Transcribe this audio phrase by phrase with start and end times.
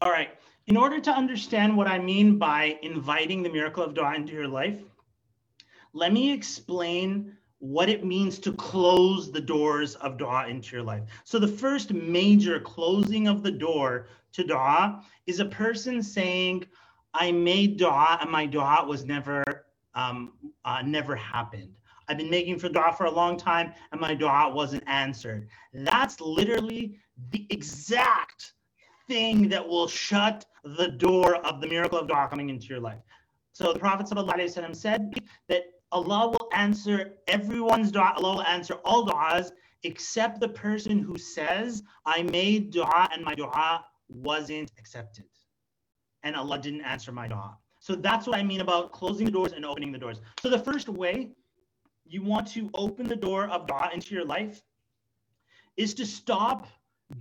[0.00, 0.30] All right.
[0.68, 4.46] In order to understand what I mean by inviting the miracle of dua into your
[4.46, 4.78] life,
[5.92, 11.02] let me explain what it means to close the doors of dua into your life.
[11.24, 16.64] So, the first major closing of the door to dua is a person saying,
[17.14, 19.42] I made dua and my dua was never
[19.94, 21.74] um, uh, never happened.
[22.06, 25.48] I've been making for dua for a long time and my dua wasn't answered.
[25.72, 28.52] That's literally the exact
[29.08, 33.00] thing that will shut the door of the miracle of dua coming into your life.
[33.52, 35.14] So the Prophet ﷺ said
[35.48, 39.50] that Allah will answer everyone's dua, Allah will answer all du'as
[39.82, 45.24] except the person who says, I made dua and my dua wasn't accepted.
[46.22, 47.56] And Allah didn't answer my dua.
[47.80, 50.20] So that's what I mean about closing the doors and opening the doors.
[50.42, 51.30] So the first way
[52.04, 54.62] you want to open the door of dua into your life
[55.76, 56.66] is to stop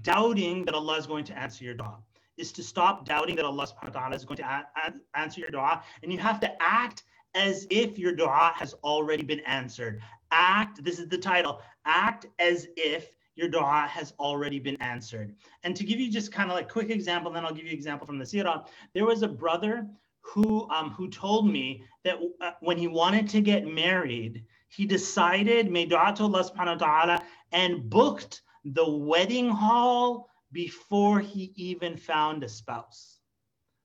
[0.01, 1.97] doubting that Allah is going to answer your dua.
[2.37, 5.41] Is to stop doubting that Allah subhanahu wa ta'ala is going to a- a- answer
[5.41, 5.83] your dua.
[6.03, 10.01] And you have to act as if your dua has already been answered.
[10.31, 15.35] Act, this is the title, act as if your dua has already been answered.
[15.63, 17.77] And to give you just kind of like quick example, then I'll give you an
[17.77, 18.67] example from the seerah.
[18.93, 19.87] There was a brother
[20.21, 25.71] who um, who told me that uh, when he wanted to get married, he decided,
[25.71, 31.97] made dua to Allah subhanahu wa ta'ala, and booked the wedding hall before he even
[31.97, 33.19] found a spouse,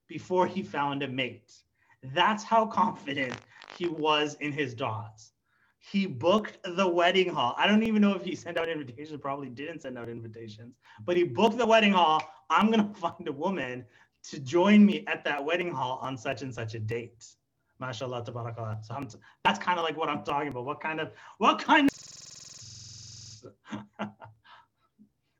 [0.07, 1.51] before he found a mate.
[2.13, 3.35] That's how confident
[3.77, 5.31] he was in his du'as.
[5.79, 7.55] He booked the wedding hall.
[7.57, 11.17] I don't even know if he sent out invitations, probably didn't send out invitations, but
[11.17, 12.21] he booked the wedding hall.
[12.49, 13.85] I'm going to find a woman
[14.29, 17.25] to join me at that wedding hall on such and such a date.
[17.81, 18.85] MashaAllah, tabarakallah.
[18.85, 19.07] So I'm,
[19.43, 20.65] that's kind of like what I'm talking about.
[20.65, 21.89] What kind of, what kind of,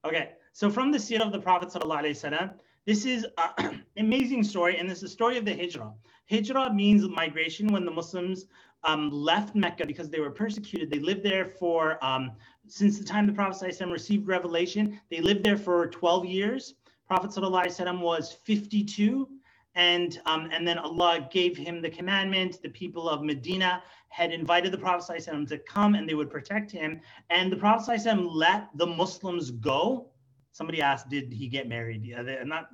[0.06, 0.32] okay.
[0.52, 2.54] So from the seerah of the Prophet wasallam,
[2.86, 3.26] this is
[3.60, 5.94] an amazing story, and this is the story of the hijrah.
[6.30, 8.46] Hijrah means migration when the Muslims
[8.84, 10.90] um, left Mecca because they were persecuted.
[10.90, 12.32] They lived there for, um,
[12.68, 16.76] since the time the Prophet ﷺ received revelation, they lived there for 12 years.
[17.08, 19.30] Prophet ﷺ was 52
[19.75, 22.61] And, um, and then Allah gave him the commandment.
[22.63, 26.71] The people of Medina had invited the Prophet ﷺ to come and they would protect
[26.71, 27.01] him.
[27.31, 30.09] And the Prophet ﷺ let the Muslims go.
[30.53, 32.05] Somebody asked, did he get married?
[32.05, 32.71] Yeah, they, not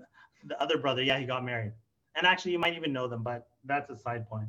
[0.46, 1.02] the other brother.
[1.02, 1.72] Yeah, he got married.
[2.14, 4.48] And actually, you might even know them, but that's a side point.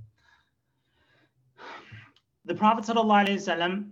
[2.46, 3.90] The Prophet ﷺ,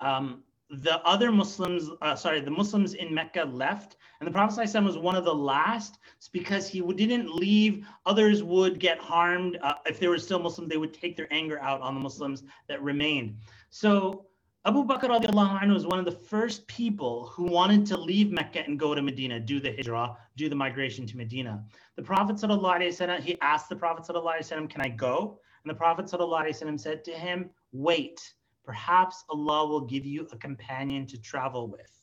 [0.00, 4.83] um, the other Muslims, uh, sorry, the Muslims in Mecca left, and the Prophet ﷺ
[4.83, 5.99] was one of the last
[6.33, 7.85] because he didn't leave.
[8.05, 9.57] Others would get harmed.
[9.61, 12.43] Uh, if they were still Muslim, they would take their anger out on the Muslims
[12.67, 13.37] that remained.
[13.69, 14.25] So
[14.65, 18.77] Abu Bakr anhu was one of the first people who wanted to leave Mecca and
[18.77, 21.63] go to Medina, do the hijrah, do the migration to Medina.
[21.95, 25.39] The Prophet wasallam, he asked the Prophet wasallam, can I go?
[25.63, 28.33] And the Prophet wasallam said to him, wait,
[28.67, 31.93] perhaps Allah will give you a companion to travel with.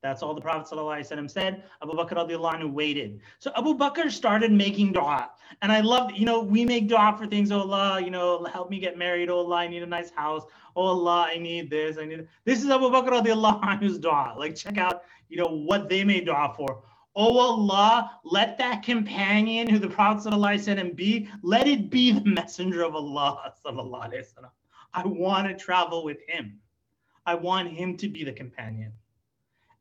[0.00, 1.64] That's all the Prophet ﷺ said.
[1.82, 3.20] Abu Bakr anhu waited.
[3.40, 5.30] So Abu Bakr started making dua.
[5.60, 7.52] And I love, you know, we make dua for things.
[7.52, 9.28] Oh Allah, you know, help me get married.
[9.28, 10.44] Oh Allah, I need a nice house.
[10.76, 11.98] Oh Allah, I need this.
[11.98, 14.34] I need this is Abu Bakr anhu's dua.
[14.36, 16.82] Like check out, you know, what they made dua for.
[17.14, 22.82] Oh Allah, let that companion who the Prophet ﷺ be, let it be the messenger
[22.82, 23.52] of Allah.
[24.94, 26.58] I want to travel with him.
[27.24, 28.92] I want him to be the companion.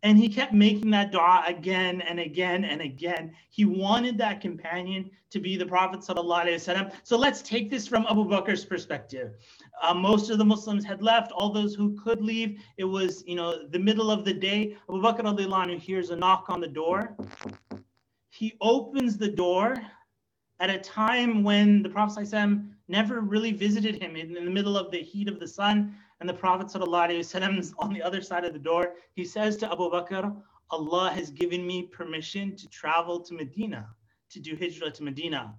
[0.03, 3.35] And he kept making that dua again and again and again.
[3.49, 6.03] He wanted that companion to be the Prophet.
[6.03, 9.35] So let's take this from Abu Bakr's perspective.
[9.81, 12.59] Uh, most of the Muslims had left, all those who could leave.
[12.77, 14.75] It was, you know, the middle of the day.
[14.89, 17.15] Abu Bakr hears a knock on the door.
[18.29, 19.75] He opens the door
[20.59, 22.27] at a time when the Prophet
[22.90, 26.28] never really visited him in, in the middle of the heat of the sun and
[26.28, 28.94] the Prophet ﷺ is on the other side of the door.
[29.14, 30.34] He says to Abu Bakr,
[30.70, 33.88] Allah has given me permission to travel to Medina,
[34.30, 35.54] to do hijrah to Medina.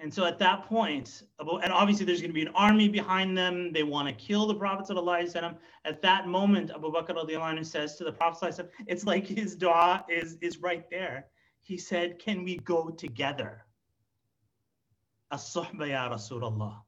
[0.00, 3.72] And so at that point, and obviously there's going to be an army behind them.
[3.72, 4.88] They want to kill the Prophet.
[4.88, 5.56] ﷺ.
[5.84, 10.36] At that moment, Abu Bakr says to the Prophet, ﷺ, it's like his dua is,
[10.40, 11.26] is right there.
[11.60, 13.64] He said, Can we go together?
[15.31, 16.81] As-suhba ya Rasulullah.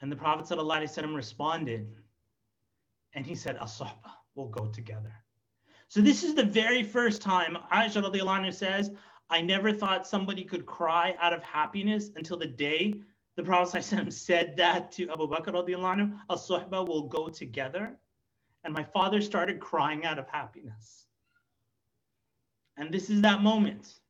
[0.00, 1.96] And the Prophet ﷺ responded,
[3.14, 5.12] and he said, As-sahba, we'll go together.
[5.88, 8.90] So this is the very first time Aisha radiallahu says,
[9.30, 12.94] I never thought somebody could cry out of happiness until the day
[13.36, 17.96] the Prophet ﷺ said that to Abu Bakr radiallahu As-sahba will go together.
[18.64, 21.06] And my father started crying out of happiness.
[22.76, 24.00] And this is that moment.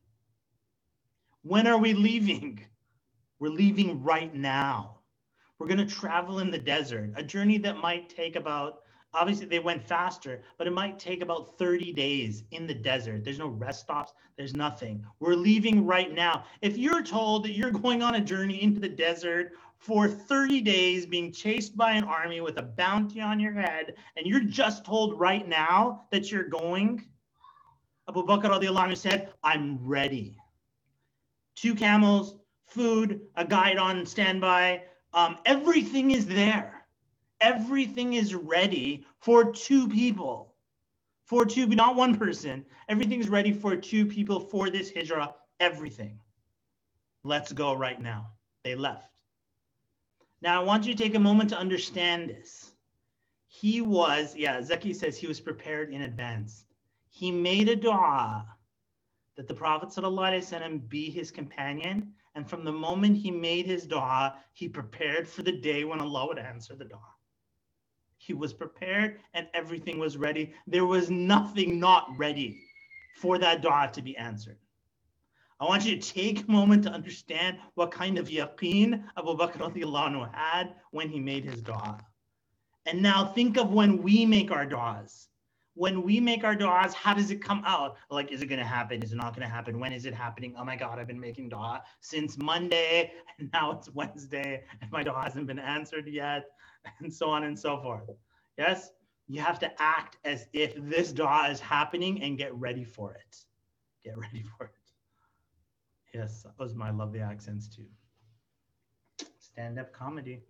[1.47, 2.59] When are we leaving?
[3.39, 4.99] We're leaving right now.
[5.57, 8.79] We're going to travel in the desert, a journey that might take about,
[9.13, 13.23] obviously, they went faster, but it might take about 30 days in the desert.
[13.23, 15.05] There's no rest stops, there's nothing.
[15.21, 16.43] We're leaving right now.
[16.61, 21.05] If you're told that you're going on a journey into the desert for 30 days
[21.05, 25.17] being chased by an army with a bounty on your head, and you're just told
[25.17, 27.05] right now that you're going,
[28.09, 30.37] Abu Bakr radiallahu said, I'm ready.
[31.57, 32.35] Two camels,
[32.67, 34.83] food, a guide on standby,
[35.13, 36.85] um, everything is there.
[37.41, 40.53] Everything is ready for two people.
[41.25, 42.63] For two, not one person.
[42.87, 45.33] Everything's ready for two people for this hijrah.
[45.59, 46.19] Everything.
[47.23, 48.27] Let's go right now.
[48.63, 49.19] They left.
[50.41, 52.71] Now, I want you to take a moment to understand this.
[53.47, 56.65] He was, yeah, Zeki says he was prepared in advance.
[57.09, 58.45] He made a dua
[59.37, 62.11] that the Prophet ﷺ be his companion.
[62.35, 66.27] And from the moment he made his dua, he prepared for the day when Allah
[66.27, 66.99] would answer the dua.
[68.17, 70.53] He was prepared and everything was ready.
[70.65, 72.59] There was nothing not ready
[73.15, 74.57] for that dua to be answered.
[75.59, 80.33] I want you to take a moment to understand what kind of yaqeen Abu Bakr
[80.33, 81.99] had when he made his dua.
[82.85, 85.27] And now think of when we make our du'as.
[85.77, 87.97] When we make our du'as, how does it come out?
[88.09, 89.03] Like, is it going to happen?
[89.03, 89.79] Is it not going to happen?
[89.79, 90.55] When is it happening?
[90.57, 95.03] Oh my God, I've been making dua since Monday, and now it's Wednesday, and my
[95.03, 96.45] dua hasn't been answered yet,
[96.99, 98.09] and so on and so forth.
[98.57, 98.89] Yes,
[99.27, 103.37] you have to act as if this dua is happening and get ready for it.
[104.03, 104.71] Get ready for it.
[106.11, 107.85] Yes, was my lovely accents too.
[109.37, 110.41] Stand up comedy.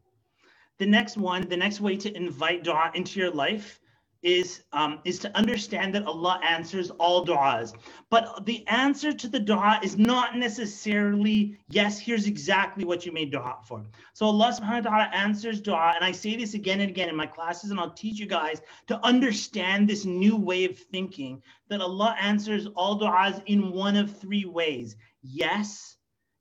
[0.78, 3.82] The next one, the next way to invite dua into your life
[4.28, 7.74] is um, is to understand that Allah answers all du'as.
[8.10, 13.32] But the answer to the du'a is not necessarily, yes, here's exactly what you made
[13.32, 13.86] du'a for.
[14.14, 17.16] So Allah subhanahu wa ta'ala answers du'a, and I say this again and again in
[17.16, 21.80] my classes, and I'll teach you guys to understand this new way of thinking that
[21.80, 24.98] Allah answers all du'as in one of three ways.
[25.24, 25.96] Yes,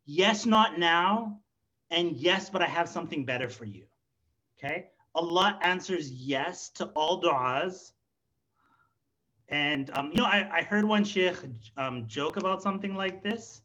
[0.06, 1.38] yes, not now,
[1.90, 3.84] and yes, but I have something better for you.
[4.58, 4.86] Okay?
[5.16, 7.92] Allah answers yes to all du'as.
[9.48, 11.36] And um, you know, I, I heard one sheikh
[11.76, 13.62] um, joke about something like this,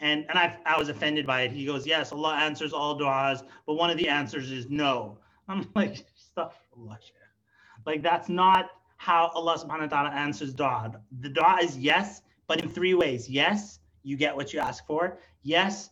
[0.00, 1.52] and and I I was offended by it.
[1.52, 5.18] He goes, "Yes, Allah answers all du'as, but one of the answers is no."
[5.48, 7.14] I'm like, stuff Allah, sheikh.
[7.86, 10.94] Like that's not how Allah Subhanahu wa Taala answers du'a.
[11.20, 13.28] The du'a is yes, but in three ways.
[13.28, 15.18] Yes, you get what you ask for.
[15.42, 15.90] Yes,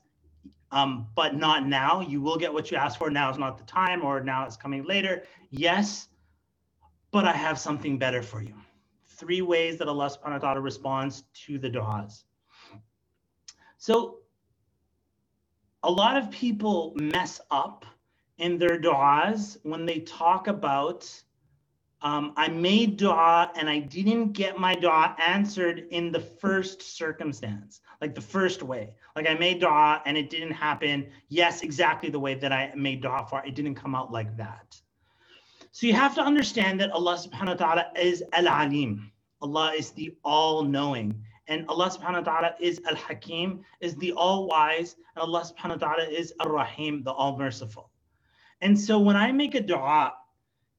[0.71, 2.01] um, but not now.
[2.01, 3.11] You will get what you asked for.
[3.11, 5.23] Now is not the time, or now it's coming later.
[5.51, 6.09] Yes,
[7.11, 8.55] but I have something better for you.
[9.07, 12.25] Three ways that Allah subhanahu wa ta'ala responds to the du'as.
[13.79, 14.19] So
[15.83, 17.87] a lot of people mess up
[18.39, 21.09] in their du'as when they talk about
[22.07, 27.81] um, I made dua and I didn't get my dua answered in the first circumstance,
[28.01, 28.95] like the first way.
[29.17, 33.01] Like I made dua and it didn't happen, yes, exactly the way that I made
[33.03, 33.45] dua for.
[33.45, 34.81] It didn't come out like that.
[35.73, 39.11] So you have to understand that Allah subhanahu wa ta'ala is Al Alim.
[39.43, 41.21] Allah is the all knowing.
[41.49, 44.95] And Allah subhanahu wa ta'ala is Al Hakim, is the all wise.
[45.17, 47.91] And Allah subhanahu wa ta'ala is Ar Rahim, the all merciful.
[48.61, 50.13] And so when I make a dua,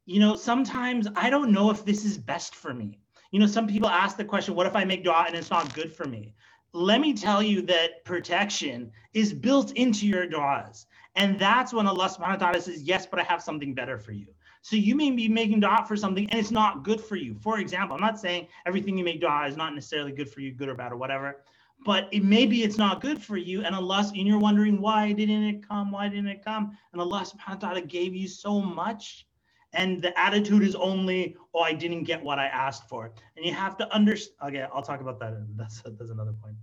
[0.07, 2.97] you know, sometimes I don't know if this is best for me.
[3.31, 5.73] You know, some people ask the question, what if I make dua and it's not
[5.73, 6.33] good for me?
[6.71, 10.85] Let me tell you that protection is built into your duas.
[11.17, 14.13] And that's when Allah subhanahu wa ta'ala says, yes, but I have something better for
[14.13, 14.27] you.
[14.61, 17.35] So you may be making dua for something and it's not good for you.
[17.41, 20.53] For example, I'm not saying everything you make dua is not necessarily good for you,
[20.53, 21.43] good or bad or whatever,
[21.85, 23.65] but it maybe it's not good for you.
[23.65, 25.91] And Allah, and you're wondering, why didn't it come?
[25.91, 26.77] Why didn't it come?
[26.93, 29.27] And Allah subhanahu wa ta'ala gave you so much
[29.77, 33.13] and the attitude is only oh i didn't get what i asked for.
[33.35, 36.57] And you have to understand okay i'll talk about that that's that's another point.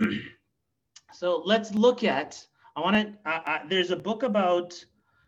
[1.12, 4.84] So let's look at i want to uh, uh, there's a book about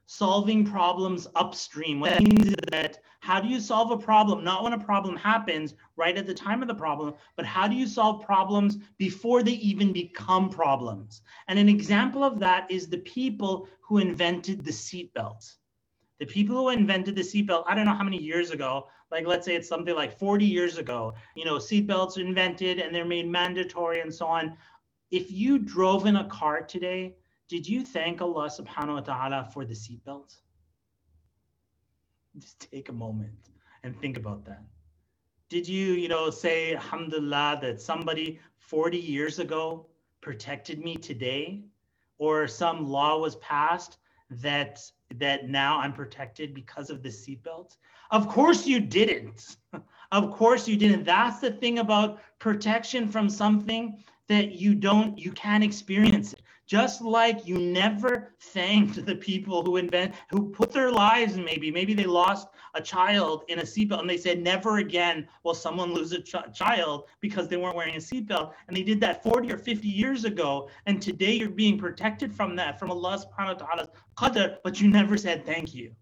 [0.07, 2.01] solving problems upstream.
[2.01, 4.43] What that means is that how do you solve a problem?
[4.43, 7.77] Not when a problem happens right at the time of the problem but how do
[7.77, 11.23] you solve problems before they even become problems?
[11.47, 15.55] And an example of that is the people who invented the seatbelt
[16.19, 19.47] the people who invented the seatbelt, I don't know how many years ago, like let's
[19.47, 24.01] say it's something like 40 years ago, you know, seatbelts invented and they're made mandatory
[24.01, 24.57] and so on.
[25.11, 27.15] If you drove in a car today,
[27.49, 30.37] did you thank Allah subhanahu wa ta'ala for the seatbelt?
[32.39, 33.51] Just take a moment
[33.85, 34.63] and think about that.
[35.49, 39.87] Did you, you know, say alhamdulillah that somebody 40 years ago
[40.21, 41.63] protected me today?
[42.19, 43.99] Or some law was passed
[44.31, 44.81] that
[45.15, 47.77] that now I'm protected because of the seatbelt?
[48.11, 49.57] Of course you didn't.
[50.13, 51.05] of course you didn't.
[51.05, 56.35] That's the thing about protection from something that you don't you can't experience
[56.69, 61.95] just like you never thanked the people who invent who put their lives maybe maybe
[61.95, 66.13] they lost a child in a seatbelt and they said never again will someone lose
[66.13, 68.53] a ch- child because they weren't wearing a seatbelt.
[68.69, 72.55] And they did that 40 or 50 years ago and today you're being protected from
[72.57, 75.93] that from Allah subhanahu wa ta'ala's qadr but you never said thank you.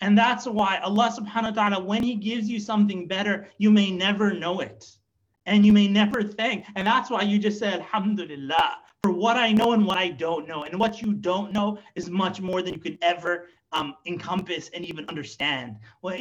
[0.00, 3.90] And that's why Allah subhanahu wa ta'ala when he gives you something better you may
[3.90, 4.86] never know it.
[5.46, 6.64] And you may never thank.
[6.74, 10.46] And that's why you just said alhamdulillah for what I know and what I don't
[10.46, 10.64] know.
[10.64, 14.84] And what you don't know is much more than you could ever um, encompass and
[14.84, 15.76] even understand.
[16.02, 16.20] That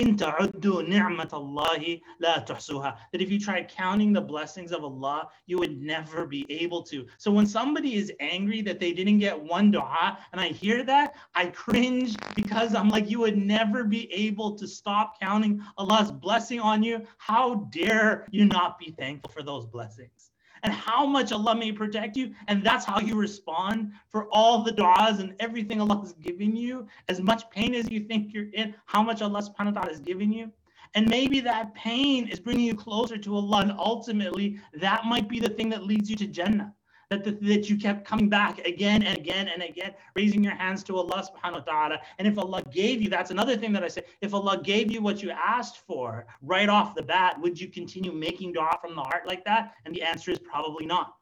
[3.21, 7.05] if you tried counting the blessings of Allah, you would never be able to.
[7.17, 11.15] So when somebody is angry that they didn't get one dua, and I hear that,
[11.35, 16.59] I cringe because I'm like, you would never be able to stop counting Allah's blessing
[16.59, 17.05] on you.
[17.17, 20.28] How dare you not be thankful for those blessings?
[20.63, 22.33] And how much Allah may protect you.
[22.47, 26.87] And that's how you respond for all the du'as and everything Allah is giving you.
[27.07, 29.99] As much pain as you think you're in, how much Allah subhanahu wa ta'ala is
[29.99, 30.51] giving you.
[30.95, 33.61] And maybe that pain is bringing you closer to Allah.
[33.61, 36.73] And ultimately, that might be the thing that leads you to Jannah
[37.09, 40.83] that, the, that you kept coming back again and again and again, raising your hands
[40.83, 41.99] to Allah subhanahu wa ta'ala.
[42.19, 45.01] And if Allah gave you, that's another thing that I say, if Allah gave you
[45.01, 49.01] what you asked for right off the bat, would you continue making dua from the
[49.01, 49.73] heart like that?
[49.85, 51.15] And the answer is probably not.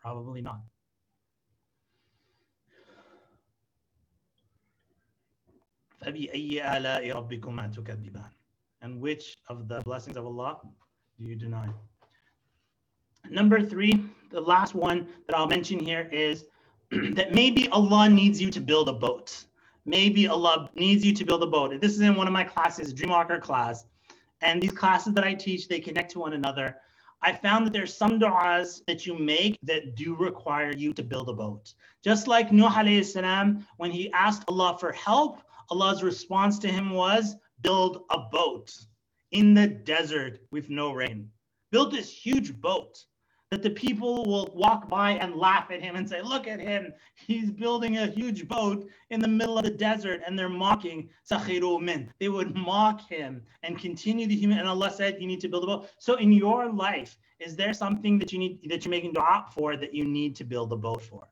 [0.00, 0.60] Probably not.
[8.82, 10.60] And which of the blessings of Allah
[11.18, 11.68] do you deny?
[13.30, 16.44] Number three, the last one that I'll mention here is
[16.90, 19.44] that maybe Allah needs you to build a boat.
[19.86, 21.80] Maybe Allah needs you to build a boat.
[21.80, 23.84] This is in one of my classes, Dreamwalker class.
[24.40, 26.76] And these classes that I teach, they connect to one another.
[27.22, 31.28] I found that there's some du'as that you make that do require you to build
[31.30, 31.72] a boat.
[32.02, 35.40] Just like Nuh salam, when he asked Allah for help,
[35.70, 38.70] Allah's response to him was, build a boat
[39.30, 41.30] in the desert with no rain.
[41.70, 43.04] Build this huge boat
[43.50, 46.92] that the people will walk by and laugh at him and say, Look at him.
[47.14, 51.80] He's building a huge boat in the middle of the desert, and they're mocking Sakhiru
[51.80, 52.12] min.
[52.18, 54.58] They would mock him and continue the human.
[54.58, 55.90] And Allah said, You need to build a boat.
[55.98, 59.76] So in your life, is there something that you need that you're making dua for
[59.76, 61.28] that you need to build a boat for?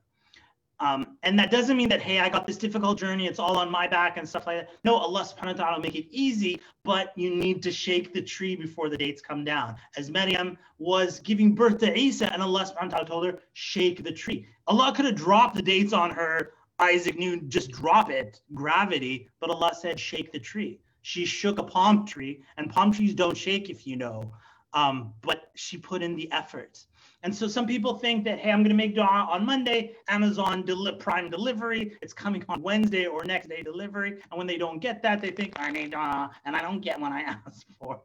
[0.82, 3.70] Um, and that doesn't mean that, hey, I got this difficult journey, it's all on
[3.70, 4.70] my back and stuff like that.
[4.82, 8.20] No, Allah subhanahu wa ta'ala will make it easy, but you need to shake the
[8.20, 9.76] tree before the dates come down.
[9.96, 14.02] As Maryam was giving birth to Isa, and Allah subhanahu wa ta'ala told her, shake
[14.02, 14.44] the tree.
[14.66, 16.54] Allah could have dropped the dates on her.
[16.80, 20.80] Isaac knew just drop it, gravity, but Allah said, shake the tree.
[21.02, 24.32] She shook a palm tree, and palm trees don't shake if you know.
[24.74, 26.84] Um, but she put in the effort.
[27.24, 30.64] And so some people think that, hey, I'm going to make dua on Monday, Amazon
[30.64, 31.96] Del- Prime delivery.
[32.02, 34.20] It's coming on Wednesday or next day delivery.
[34.30, 37.00] And when they don't get that, they think, I need dua and I don't get
[37.00, 38.00] what I asked for.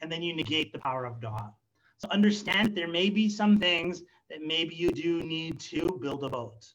[0.00, 1.52] And then you negate the power of dua.
[1.98, 6.28] So understand there may be some things that maybe you do need to build a
[6.30, 6.66] boat.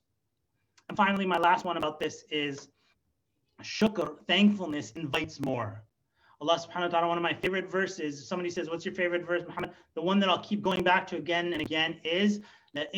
[0.88, 2.70] And finally, my last one about this is
[3.64, 5.84] shukr, thankfulness invites more.
[6.40, 9.42] Allah subhanahu wa ta'ala, one of my favorite verses, somebody says, What's your favorite verse,
[9.48, 9.72] Muhammad?
[9.96, 12.42] The one that I'll keep going back to again and again is
[12.76, 12.90] that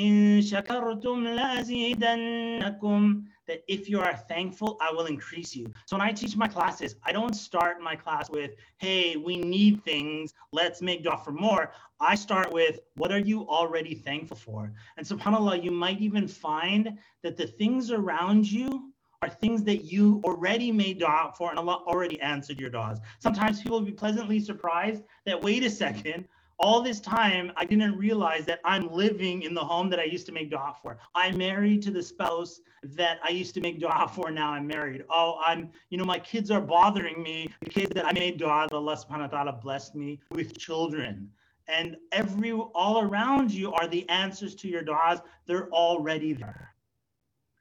[3.67, 5.71] if you are thankful, I will increase you.
[5.85, 9.85] So when I teach my classes, I don't start my class with, hey, we need
[9.85, 11.71] things, let's make dua for more.
[12.01, 14.73] I start with, what are you already thankful for?
[14.97, 18.88] And subhanAllah, you might even find that the things around you
[19.21, 22.99] are things that you already made dua for and Allah already answered your duas.
[23.19, 26.25] Sometimes people will be pleasantly surprised that, wait a second,
[26.57, 30.25] all this time I didn't realize that I'm living in the home that I used
[30.27, 30.97] to make dua for.
[31.15, 34.31] I'm married to the spouse that I used to make dua for.
[34.31, 35.03] Now I'm married.
[35.09, 37.49] Oh, I'm, you know, my kids are bothering me.
[37.61, 41.29] The kids that I made dua, Allah subhanahu wa ta'ala blessed me with children.
[41.67, 45.19] And every all around you are the answers to your duas.
[45.45, 46.73] They're already there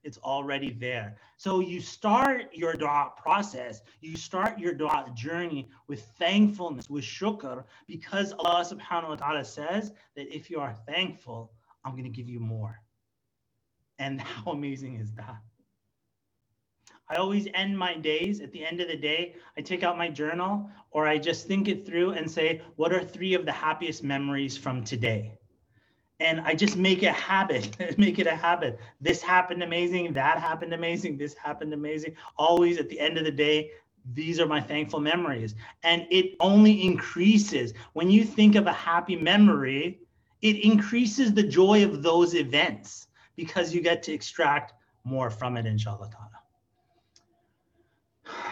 [0.08, 1.16] it's already there.
[1.36, 7.64] So you start your dua process, you start your dua journey with thankfulness, with shukr,
[7.86, 11.52] because Allah subhanahu wa ta'ala says that if you are thankful,
[11.84, 12.80] I'm going to give you more.
[13.98, 15.42] And how amazing is that?
[17.10, 19.34] I always end my days at the end of the day.
[19.56, 23.04] I take out my journal or I just think it through and say, what are
[23.04, 25.37] three of the happiest memories from today?
[26.20, 28.80] And I just make a habit, make it a habit.
[29.00, 32.16] This happened amazing, that happened amazing, this happened amazing.
[32.36, 33.70] Always at the end of the day,
[34.14, 35.54] these are my thankful memories.
[35.82, 37.74] And it only increases.
[37.92, 40.00] When you think of a happy memory,
[40.42, 44.72] it increases the joy of those events because you get to extract
[45.04, 46.28] more from it, inshallah ta'ala.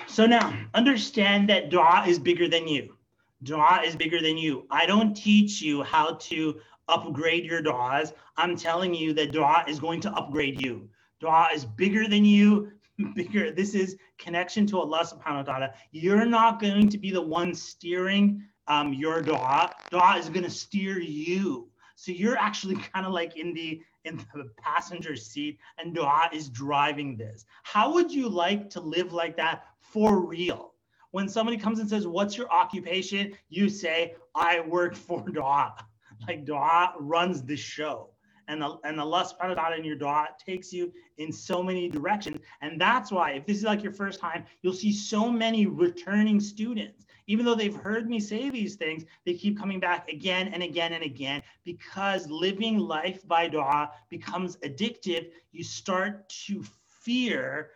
[0.06, 2.96] So now understand that dua is bigger than you.
[3.42, 4.66] Dua is bigger than you.
[4.70, 8.12] I don't teach you how to upgrade your duas.
[8.36, 10.88] I'm telling you that dua is going to upgrade you.
[11.20, 12.72] Dua is bigger than you,
[13.14, 13.50] bigger.
[13.50, 15.74] This is connection to Allah subhanahu wa ta'ala.
[15.92, 19.72] You're not going to be the one steering um, your dua.
[19.90, 21.68] Dua is going to steer you.
[21.96, 26.48] So you're actually kind of like in the in the passenger seat and dua is
[26.48, 27.44] driving this.
[27.64, 30.74] How would you like to live like that for real?
[31.10, 33.34] When somebody comes and says, What's your occupation?
[33.48, 35.74] You say, I work for dua.
[36.28, 38.10] Like dua runs the show.
[38.48, 41.88] And, the, and Allah subhanahu wa ta'ala in your dua takes you in so many
[41.88, 42.38] directions.
[42.60, 46.40] And that's why, if this is like your first time, you'll see so many returning
[46.40, 47.06] students.
[47.26, 50.92] Even though they've heard me say these things, they keep coming back again and again
[50.92, 55.30] and again because living life by dua becomes addictive.
[55.50, 56.62] You start to
[57.02, 57.70] fear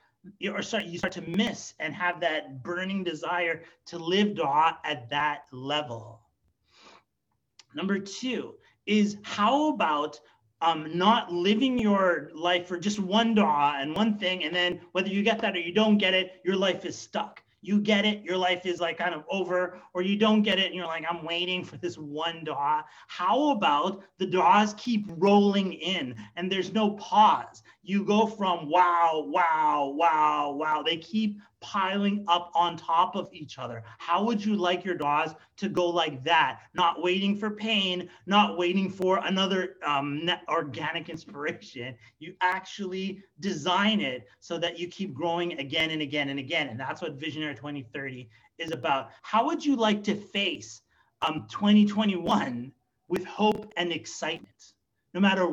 [0.49, 5.09] or start you start to miss and have that burning desire to live dua at
[5.11, 6.21] that level.
[7.75, 8.55] Number two
[8.87, 10.21] is how about
[10.61, 15.09] um, not living your life for just one dua and one thing, and then whether
[15.09, 18.23] you get that or you don't get it, your life is stuck you get it,
[18.23, 21.05] your life is like kind of over, or you don't get it and you're like,
[21.09, 22.85] I'm waiting for this one dua.
[23.09, 27.63] How about the duas keep rolling in and there's no pause?
[27.83, 30.83] You go from wow, wow, wow, wow.
[30.83, 33.83] They keep piling up on top of each other.
[33.99, 36.61] How would you like your duas to go like that?
[36.75, 41.95] Not waiting for pain, not waiting for another um, organic inspiration.
[42.19, 46.69] You actually design it so that you keep growing again and again and again.
[46.69, 49.11] And that's what Visionary 2030 is about.
[49.23, 50.83] How would you like to face
[51.23, 52.73] um, 2021
[53.09, 54.73] with hope and excitement?
[55.13, 55.47] No matter